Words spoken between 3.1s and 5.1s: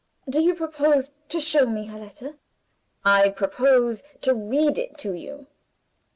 propose to read it